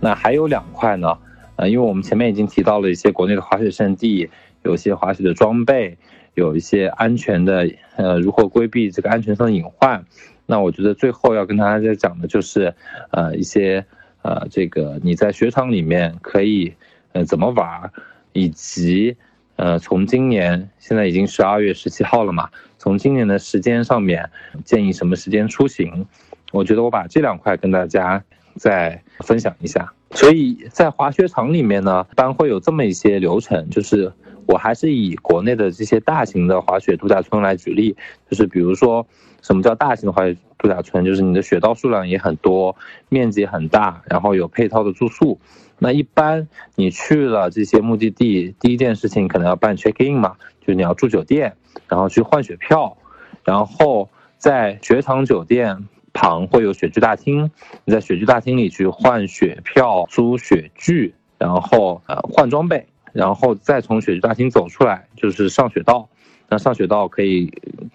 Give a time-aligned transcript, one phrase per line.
[0.00, 1.18] 那还有两块呢，
[1.56, 4.28] 呃，因为我们前面已经提到了一些国内的滑雪胜地，
[4.62, 5.96] 有一些滑雪的装备，
[6.34, 10.04] 有一些安全的，呃，如何规避这个安全上的隐患。
[10.46, 12.74] 那我觉得最后要跟大家讲的就是，
[13.10, 13.84] 呃，一些，
[14.22, 16.74] 呃，这个你在雪场里面可以，
[17.12, 17.92] 呃，怎么玩，
[18.32, 19.16] 以及，
[19.56, 24.28] 呃，从今年现在已经十二月十七号了嘛，从今年的时间上面
[24.64, 26.06] 建议什么时间出行？
[26.52, 28.24] 我觉得我把这两块跟大家
[28.60, 29.92] 再分享一下。
[30.10, 34.12] 所以在滑雪场里面呢，一般会有这么一些流程，就是
[34.44, 37.96] 我还是以国内的这些大型的滑雪度假村来举例，
[38.28, 39.06] 就是比如说。
[39.42, 41.02] 什么叫大型的滑雪度假村？
[41.02, 42.76] 就是你的雪道数量也很多，
[43.08, 45.40] 面积很大，然后有配套的住宿。
[45.78, 51.56] 那一般你去了这些目的地，第一件事情可能要办 check in 嘛，就你要住酒店，
[51.88, 52.98] 然后去换雪票，
[53.42, 55.88] 然后在雪场酒店
[56.20, 57.50] 旁会有雪具大厅，
[57.86, 66.06] 你在雪具大厅里去换雪票、租雪具，然后呃换装备，然后再从雪具大厅走出来就是上雪道。
[66.50, 67.50] 那上雪道可以，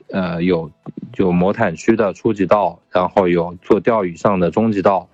[0.09, 0.71] 呃，有
[1.17, 5.07] 有魔毯区的初级道，然后有做吊椅上的中级道，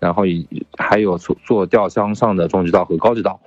[0.00, 3.38] 然后以还有做做吊箱上的中级道和高级道。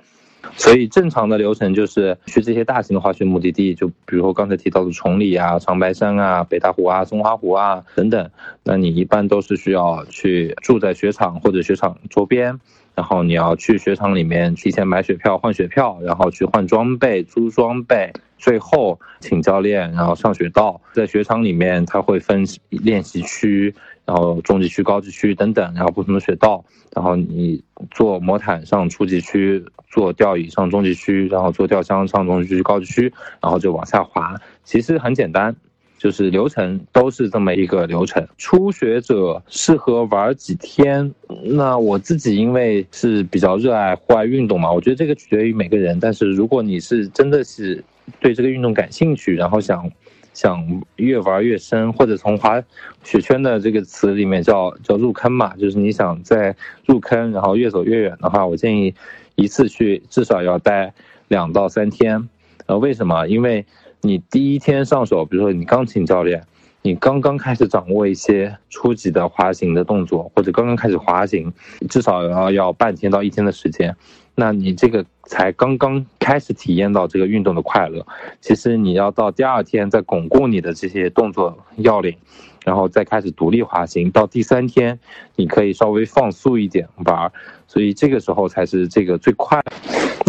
[0.56, 8.30] 所以正常的流程就是去这些大型的滑雪目的地，就比如说刚才提到的崇礼啊、长白山啊、北大湖啊、松花湖啊等等。
[8.62, 12.60] 那你一般都是需要去住在雪场或者雪场周边。
[12.92, 20.78] 然后你要去雪场里面提前买雪票换雪票，然后去换装备租装备，最后请教练，然后上雪道。
[20.92, 23.74] 在雪场里面，它会分练习区，
[24.10, 26.64] 然后中级区、高级区等等，然后不同的雪道。
[26.96, 34.34] 然后你坐魔毯上初级区，坐吊椅上中级区，然后坐吊箱上中级区、高级区，然后就往下滑。
[34.64, 35.54] 其实很简单。
[36.00, 38.26] 就是流程都是这么一个流程。
[38.38, 41.12] 初学者适合玩几天？
[41.44, 46.00] 那我自己因为是比较热爱户外运动嘛，我觉得这个取决于每个人。
[46.00, 47.84] 但是如果你是真的是
[48.18, 49.86] 对这个运动感兴趣，然后想
[50.32, 52.62] 想越玩越深，或者从滑
[53.02, 56.54] 雪圈的这个词里面叫叫入坑嘛，就是你想在
[56.86, 58.94] 入坑，然后越走越远的话，我建议
[59.34, 60.92] 一次去至少要待
[61.28, 62.28] 两到三天。
[62.66, 63.26] 呃，为什么？
[63.26, 63.66] 因为
[64.00, 66.44] 你第一天上手，比如说你刚请教练，
[66.82, 71.52] 你刚刚开始掌握一些初级的滑行的动作，或者刚刚开始滑行，
[71.88, 73.94] 至少要要半天到一天的时间，
[74.34, 78.06] 那你这个才刚刚开始体验到这个运动的快乐。
[78.40, 82.16] 其实你要到第二天再巩固你的这些动作要领，
[82.64, 84.98] 然后再开始独立滑行，到第三天
[85.36, 87.30] 你可以稍微放速一点玩，
[87.66, 89.62] 所以这个时候才是这个最快。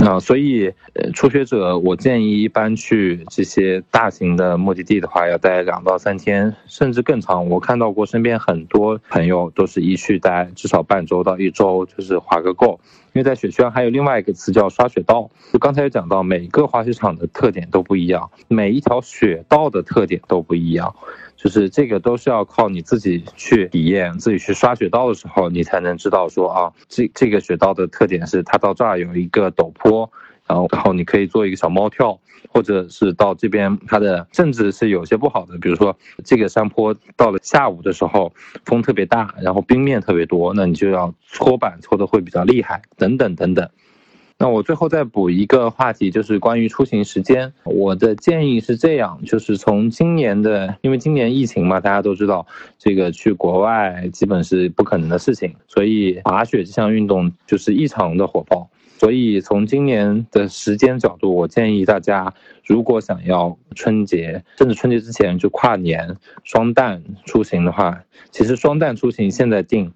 [0.05, 7.47] 啊，所以，呃，初学者我建议一般去这些大型的目的地的话，要待两到三天，甚至更长。
[7.47, 12.79] 我看到过身边很多朋友都是一去待至少半周到一周，就是滑个够。
[13.13, 20.95] 因为在雪圈还有另外一个词叫刷雪道，就刚才有讲到，每个滑雪场的特点都不一样，每一条雪道的特点都不一样。
[21.35, 29.90] 就是这个都是要靠你自己去体验，自己去刷雪道的时候，你才能知道说啊，这这个雪道的特点是它到这儿有一个陡坡，
[30.47, 32.19] 然后然后你可以做一个小猫跳，
[32.49, 38.33] 或者是到这边它的甚至是有些不好的，比如说这个山坡到了下午的时候
[38.65, 43.69] 风特别大，然后冰面特别多，那你就要搓板搓的会比较厉害，等等等等。
[44.37, 47.53] 那我最后再补一个话题，就是关于出行时间。
[47.63, 52.47] 我的建议是这样，就是从今年的，因为今年疫情嘛，大家都知道，
[52.79, 58.67] 这个去国外基本是不可能的事情，所以滑雪这项运动就是异常的火爆。
[59.01, 62.31] 所以从今年的时间角度，我建议大家，
[62.63, 69.91] 如果想要春节，甚至春节之前就跨年双旦出行的话，其实双旦出行现在定。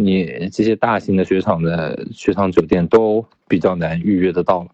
[0.00, 4.64] 你这些大型的雪场的雪场酒店都比较难预约得到，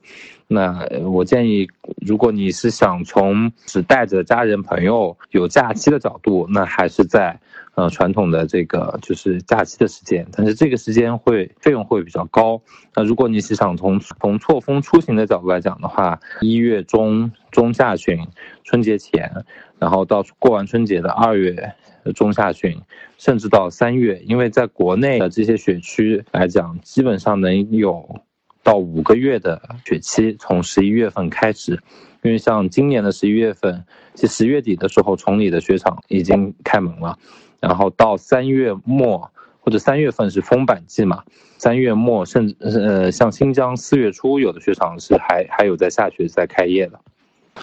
[0.47, 1.67] 那我建议，
[2.07, 7.41] 如果你是想从只带着家人朋友有假期的角度，那还是在
[7.75, 12.61] 呃传统的这个就是假期的时间，但是这个时间会费用会比较高。
[12.95, 18.19] 那如果你是想从从错峰出行的角度来讲的话，一月中中下旬
[18.63, 19.33] 春节前，
[19.79, 21.73] 然后到过完春节的二月。
[22.13, 22.81] 中下旬，
[23.19, 28.21] 甚至到三月，因为在国内的这些雪区来讲，基本上能有
[28.63, 31.79] 到五个月的雪期，从十一月份开始。
[32.23, 33.85] 因为像今年的十一月份，
[34.15, 37.19] 其实十月底的时候，崇礼的雪场已经开门了，
[37.61, 39.31] 然后到三月末
[39.61, 41.23] 或者三月份是封板季嘛，
[41.59, 46.99] 三月末甚至呃，像新疆四月初有的雪场是还还有在下雪在开业的。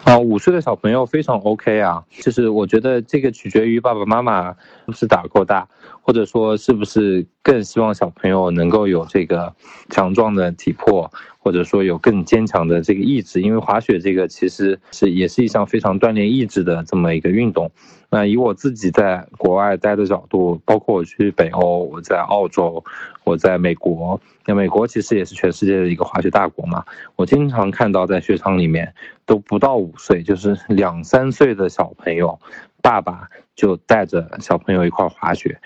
[0.03, 5.67] 啊，五岁的小朋友非常 OK 啊，就是我觉得这个取决于爸爸妈妈是不是打够大，
[6.01, 9.53] 或者说是不是更希望小朋友能够有这个
[9.89, 13.41] 强壮的体魄，或者说有更坚强的这个意志。
[13.41, 17.69] 因为滑雪这个其实是也是一项非常锻炼意志的这么一个运动。
[18.13, 22.83] 那以我自己在国外待的角度，包括我去北欧，我在澳洲，
[23.23, 24.19] 我在美国。
[24.45, 26.83] 那美国其实也是全世界的一个滑雪大国嘛。
[27.15, 28.93] 我经常看到在雪场里面
[29.25, 32.37] 都不到五岁，就是两三岁的小朋友，
[32.81, 35.57] 爸爸就带着小朋友一块滑雪，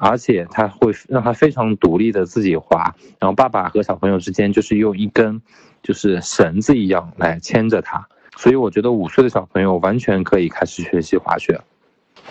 [0.00, 5.40] 而且他会让他非常独立的自己滑，然后爸爸和小朋友之间就是用一根
[5.84, 8.04] 就是绳子一样来牵着他。
[8.36, 11.60] 所以我觉得五岁的小朋友完全可以开始学习滑雪。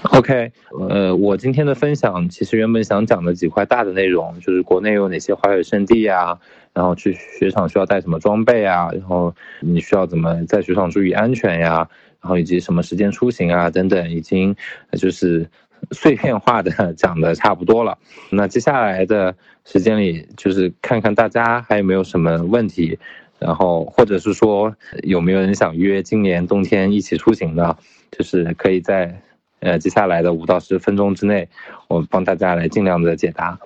[0.13, 0.51] OK，
[0.89, 6.39] 呃，我今天的分享其实原本想讲的几块大的内容，就是国内有哪些滑雪胜地啊，
[6.73, 11.87] 然后去雪场需要带什么装备啊，然后你需要怎么在雪场注意安全呀，
[12.19, 14.55] 然后以及什么时间出行啊等等，已经
[14.93, 15.47] 就是
[15.91, 17.95] 碎片化的 讲的差不多了。
[18.31, 22.97] 那接下来的时间里，就是看看大家还有没有什么问题，
[23.37, 27.77] 然后或者是说有没有人想约今年冬天一起出行的，
[28.09, 29.21] 就是可以在。
[29.61, 31.47] 呃，接下来的五到十分钟之内，
[31.87, 33.57] 我帮大家来尽量的解答。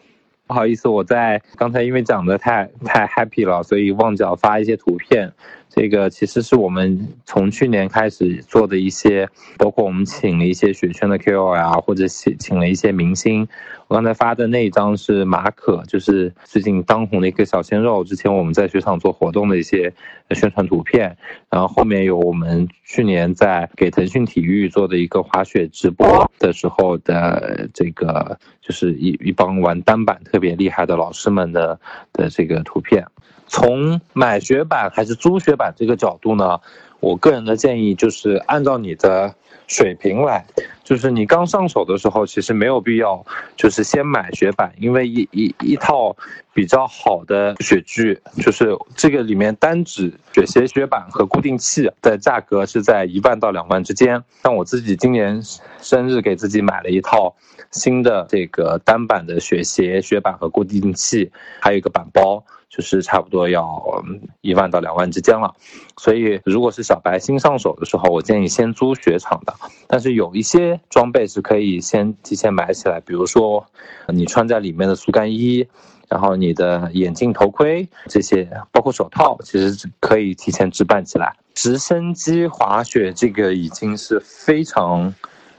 [0.48, 5.34] 不好意思，我在刚才因为讲的太太 happy 了，所以忘记要发一些图片。
[5.70, 9.28] 这个其实是我们从去年开始做的一些，
[9.58, 13.46] 包括我们请了一些雪圈的 KOL 啊，或者请请了一些明星。
[13.88, 18.04] 我刚才发的那一张是马可，就是最近当红的一个小鲜肉。
[18.04, 19.94] 之前我们在雪场做活动的一些
[20.32, 21.16] 宣传图片，
[21.52, 31.80] 然后后面有我们去年在给腾讯体育做的一个滑雪直播的时候的这个，就是一一帮玩单板特别厉害的老师们的
[32.14, 33.06] 的这个图片。
[33.48, 36.60] 从买雪板还是租雪板这个角度呢，
[37.00, 39.34] 我个人的建议就是按照你的
[39.68, 40.46] 水平来，
[40.84, 43.24] 就是你刚上手的时候，其实没有必要
[43.56, 46.16] 就是先买雪板，因为一一一套
[46.54, 54.24] 比较好的雪具，就是这个里面单指雪鞋、雪板和固定器的价格是在一万到两万之间。
[54.44, 55.42] 像我自己今年
[55.82, 57.36] 生日给自己买了一套
[57.72, 62.44] 新的这个单板的雪鞋、雪板和固定器，还有一个板包。
[62.76, 64.04] 就是差不多要
[64.42, 65.54] 一万到两万之间了，
[65.96, 69.54] 所以如果是小白新上手的时候，我建议先租雪场的。
[69.88, 73.66] 但是有一些装备是可以先提前买起来，比如说
[74.08, 75.66] 你穿在里面的速干衣，
[76.10, 81.34] 然后你的眼镜、头盔这些，包括手套，其实可以提前置办起来。
[81.54, 85.14] 直升机滑雪这个已经是非常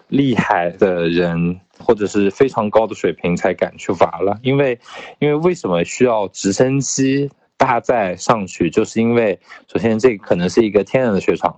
[0.09, 1.61] 厉害的人。
[1.79, 4.81] 或者是非常高的水平才敢去玩了，因为，
[5.19, 8.71] 因为为什么需要直升机搭载上去？
[8.71, 9.39] 就是因为
[9.71, 11.55] 首先这可能是一个天然的雪场，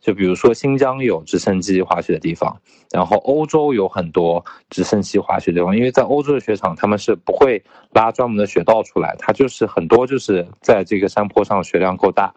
[0.00, 2.58] 就比如说新疆有直升机滑雪的地方，
[2.90, 7.62] 然后欧洲有很多直升机滑雪地方，因为在欧洲的雪场他们是不会
[7.92, 12.32] 拉专门的雪道出来，它就是很多就是在这个山坡上雪量够大。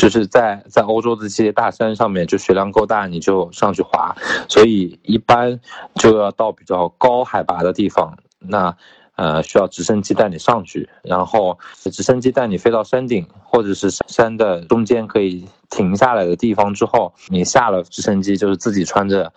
[0.00, 4.16] 就是在在欧洲的这些大山上面，就雪量够大，你就上去滑。
[4.48, 5.60] 所以一般
[5.96, 8.74] 就要到比较高海拔的地方，那
[9.16, 11.58] 呃需要直升机带你上去，然后
[11.92, 19.30] 直升机带你飞到山顶，或者是山的中间可以停下来的地方之后，你下了直升机就是自己穿着。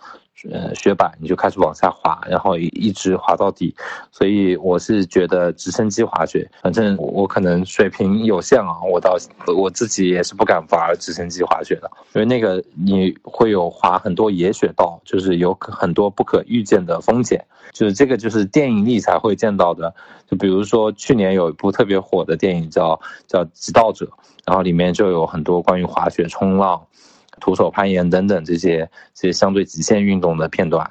[0.50, 3.74] 呃，雪板你就开始往下滑，然后一直滑到底。
[4.12, 9.16] 所以我是觉得直升机滑雪，反正我可能水平有限啊，我到
[9.56, 19.94] 我自己也是不敢玩直升机滑雪的，因为那个你会有滑很多野雪道，就是有很多不可预见的风险，就是这个就是电影里才会见到的。
[20.26, 24.06] 就比如说去年有一部特别火的电影叫叫《极道者》，
[24.46, 26.80] 然后里面就有很多关于滑雪、冲浪。
[27.40, 30.90] 徒手攀岩等等这些这些相对极限运动的片段，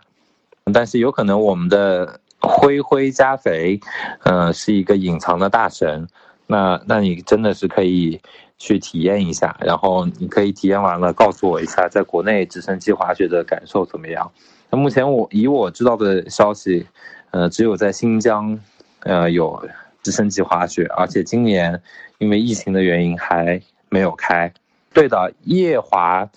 [0.73, 3.79] 但是有可能我们的灰灰加肥，
[4.23, 6.07] 嗯，是一个隐藏的大神，
[6.47, 8.19] 那那你真的是可以
[8.57, 14.31] 去体验一下，然后你可以体验完了告诉我一下，在国内直升机滑雪的感受怎么样？
[14.69, 16.85] 那目前我以我知道的消息，
[17.31, 18.59] 呃，只有在新疆，
[19.01, 19.67] 呃，有
[20.01, 21.81] 直升机滑雪，而且今年
[22.17, 24.51] 因为疫情的原因还没有开。
[24.93, 26.29] 对的，夜滑，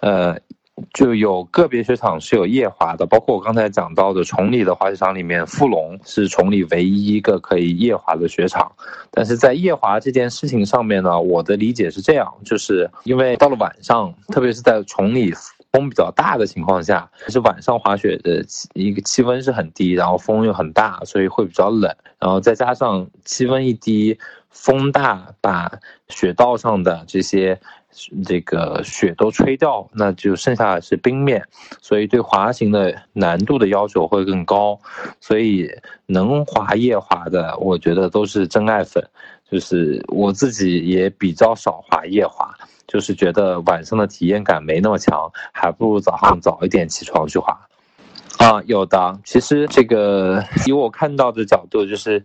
[0.00, 0.38] 呃，
[0.92, 8.70] 就有个别雪场是有夜滑的，包括我刚才讲到的崇礼的滑雪场里面，富龙是崇礼唯一一个可以夜滑的雪场。
[9.10, 15.32] 但是在夜滑这件事情上面呢，我的理解是这样，就是因为到了晚上，特别是在崇礼
[15.72, 18.44] 风比较大的情况下，是晚上滑雪的
[18.74, 24.18] 一个气温是很低，然后风又很大，所以会比较冷，然后再加上气温一低，
[24.50, 25.70] 风大，把
[26.08, 27.60] 雪道上的这些。
[28.24, 31.42] 这个雪都吹掉，那就剩下的是冰面，
[31.80, 34.78] 所以对滑行的难度的要求会更高。
[35.20, 35.70] 所以
[36.06, 39.02] 能滑夜滑的，我觉得都是真爱粉。
[39.50, 42.52] 就是我自己也比较少滑夜滑，
[42.88, 47.56] 就是觉得晚上的体验感没那么强，还不如早上早一点起床去滑。
[48.38, 49.20] 啊，有的。
[49.22, 52.20] 其实这个以我看到的角度，就是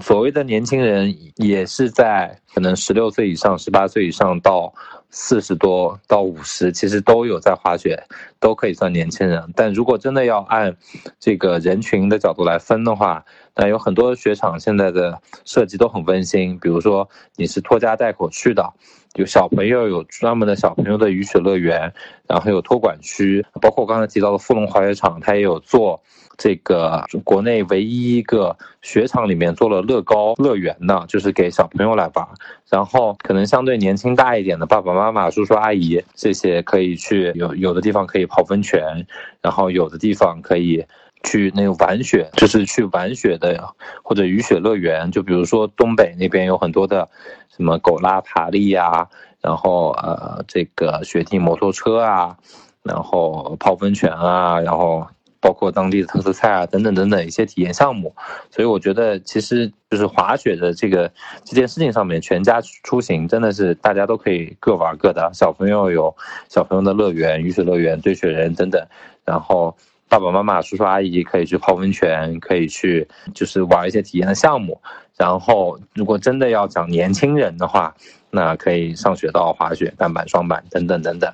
[0.00, 4.72] 所谓的年轻人也是在可能十六岁以上、十八岁以上到
[5.18, 7.98] 四十多到五十，其实都有在滑雪，
[8.38, 9.42] 都可以算年轻人。
[9.56, 10.76] 但如果真的要按
[11.18, 18.74] 这个人群的角度来分的话，那有很多雪场现在的设计都很温馨，比如说你是拖家带口去的。
[19.14, 21.90] 有小朋友有专门的小朋友的雨雪乐园，
[22.28, 25.98] 然后有托管区，包括我刚才提到的富龙滑雪场，它也有做
[26.36, 32.28] 这个国内唯一一个雪场里面做了乐高乐园的，就是给小朋友来玩。
[32.68, 39.06] 然后可能相对年轻大一点的爸爸妈妈妈妈、叔叔阿姨这些可以去有有的地方可以泡温泉，
[39.40, 40.84] 然后有的地方可以。
[41.24, 45.10] 去那个玩雪，就是去玩雪的，或者雨雪乐园。
[45.10, 47.08] 就比如说东北那边有很多的，
[47.48, 49.08] 什么狗拉爬犁呀，
[49.40, 52.36] 然后呃这个雪地摩托车啊，
[52.84, 55.04] 然后泡温泉啊，然后
[55.40, 58.14] 包括当地的特色菜啊等等等等一些体验项目。
[58.50, 61.10] 所以我觉得其实就是滑雪的这个
[61.44, 65.30] 这件事情上面，全家出行真的是大家都可以各玩各的。
[65.32, 66.14] 小朋友有
[66.48, 68.86] 小朋友的乐园、雨水乐园、堆雪人等等，
[69.24, 69.76] 然后。
[70.08, 74.80] 爸爸妈妈、叔叔阿姨可以去泡温泉，可以去就是玩一些体验的项目。
[75.16, 77.92] 然后，如果真的要讲年轻人的话，
[78.30, 81.28] 那可以上雪道、滑雪、单板、双板等等等等。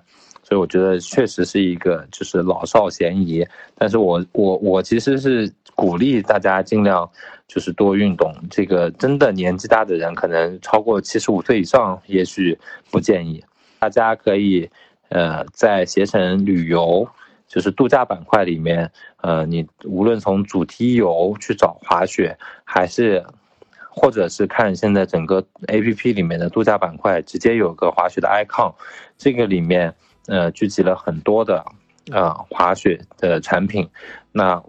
[0.52, 3.42] 所以我觉得确实是一个就是老少咸宜。
[3.74, 7.08] 但是我我我其实是鼓励大家尽量
[7.48, 8.30] 就是多运动。
[8.50, 12.58] 这个真的年纪大的人，可能超过七十五岁以上，也许
[12.90, 13.42] 不建议。
[13.78, 14.68] 大家可以
[15.08, 17.08] 呃在携程旅游。
[17.48, 18.90] 就是度假板块里面，
[19.20, 23.22] 呃，你无论从主题游去找滑雪，还是，
[23.90, 28.72] 或者是看现在整个 A P P 里面的度假板块，直接有个滑雪的 icon，
[29.18, 29.94] 这个里面，
[30.26, 31.64] 呃，聚集了很多的，
[32.10, 33.88] 呃，滑雪的产品。
[34.32, 34.62] 那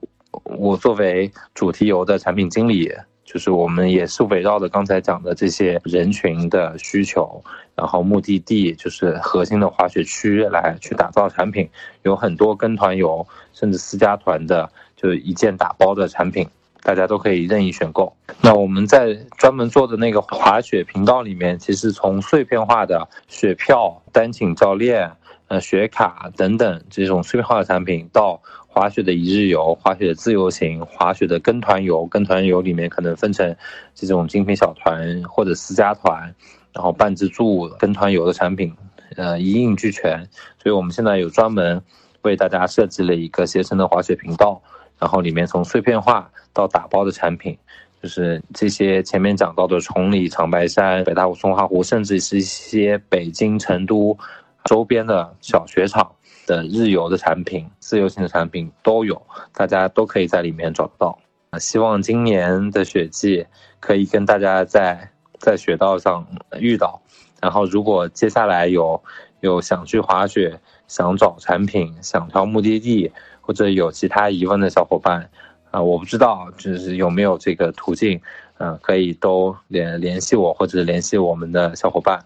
[0.43, 2.91] 我作为主题游的产品经理。
[3.25, 7.41] 就是我们也是围绕着刚才讲的这些人群的需求，
[7.73, 11.67] 然后目的地就是核心的滑雪区来去打造产品，
[12.03, 16.47] 有很多跟团游甚至私家团的，就一件打包的产品，
[16.83, 18.13] 大家都可以任意选购。
[18.41, 25.09] 那我们在专门做的那个滑雪频道里面，其实从碎片化的雪票、单请教练、
[25.47, 28.41] 呃雪卡等等这种碎片化的产品到。
[28.75, 33.55] 滑雪的一日游、滑雪的自由行、滑雪的跟团游，跟团游里面可能分成
[33.93, 36.33] 这种精品小团或者私家团，
[36.73, 38.75] 然后半自助跟团游的产品，
[39.15, 40.27] 呃，一应俱全。
[40.57, 41.79] 所以我们现在有专门
[42.23, 44.59] 为大家设计了一个携程的滑雪频道，
[44.97, 47.55] 然后里面从碎片化到打包的产品，
[48.01, 54.17] 就是这些前面讲到的崇礼、长白山、北大湖、松花湖，甚至是一些北京、成都
[54.65, 56.11] 周边的小雪场。
[56.45, 59.21] 的日游的产品、自由行的产品都有，
[59.53, 61.17] 大家都可以在里面找到。
[61.51, 63.47] 啊，希望今年的雪季
[63.79, 66.27] 可以跟大家在在雪道上
[66.59, 67.01] 遇到。
[67.41, 69.01] 然后，如果接下来有
[69.39, 75.29] 有想去滑雪、想找产品、想挑目的地，或者有其他疑问的小伙伴，
[75.71, 78.19] 啊，我不知道就是有没有这个途径，
[78.57, 82.19] 嗯，可以都联联系我，或者联系我们的小伙伴，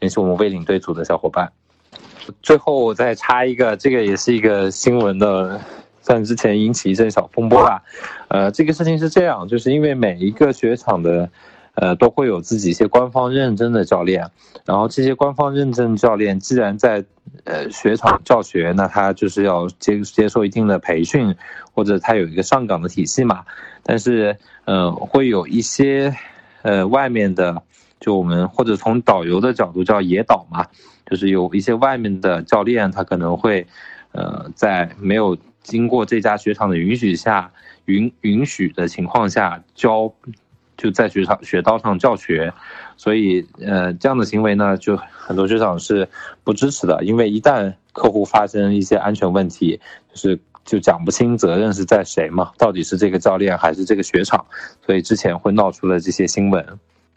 [0.00, 1.50] 联系我们微领队组的小伙伴。
[2.42, 5.60] 最后我再插一个，这个也是一个新闻的，
[6.00, 7.82] 算之前引起一阵小风波吧。
[8.28, 11.28] 呃，这个事情是这样，就是因为每一个雪场的，
[11.74, 14.30] 呃，都会有自己一些官方认证的教练，
[14.64, 17.04] 然后这些官方认证教练既然在
[17.44, 21.34] 呃雪场教学，那他就是要接接受一定的培训，
[21.72, 23.44] 或者他有一个上岗的体系嘛。
[23.82, 26.14] 但是，呃，会有一些，
[26.62, 27.60] 呃，外面的，
[27.98, 30.64] 就我们或者从导游的角度叫野导嘛。
[31.12, 33.66] 就是有一些外面的教练，他可能会，
[34.12, 37.52] 呃，在没有经过这家雪场的允许下，
[37.84, 40.10] 允允许的情况下教，
[40.78, 42.50] 就在雪场雪道上教学，
[42.96, 46.08] 所以，呃，这样的行为呢，就很多雪场是
[46.44, 49.78] 不支持的，因为一旦客户发生一些安全问题，
[50.14, 54.46] 就是就讲不清责任是在谁嘛，到底是这个教练还是这个雪场，
[54.86, 56.66] 所以之前会闹出了这些新闻。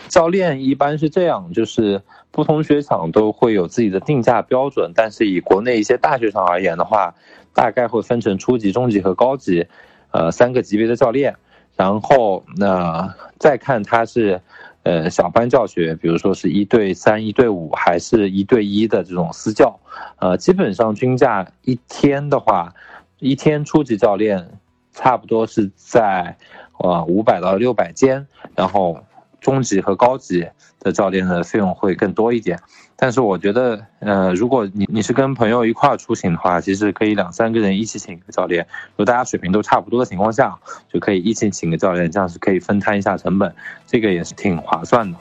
[0.07, 7.15] 教练一般是这样，就是不同雪场都会有自己的定价标准，但是以国内一些大雪场而言的话，
[7.53, 9.65] 大概会分成初级、中级和高级，
[10.11, 11.35] 呃，三个级别的教练。
[11.75, 14.39] 然后那再看他是，
[14.83, 19.79] 呃，小班教学，比如说是一对三、一对五，还是一对一的这种私教，
[20.19, 22.73] 呃，基本上均价一天的话，
[23.19, 24.59] 一天初级教练
[24.91, 26.37] 差不多是在，
[26.79, 28.97] 呃，五百到六百间，然后。
[29.45, 30.43] 中级和高级
[30.79, 32.59] 的教练的费用会更多一点，
[32.95, 40.57] 但是我觉得，呃，如果你你是跟朋友一块儿出行的话，其实可以两三个人一起请一个教练，如果大家水平都差不多的情况下，
[40.91, 43.53] 就可以一起请个教练，这样是可以分摊一下成本，
[43.85, 45.15] 这个也是挺划算的。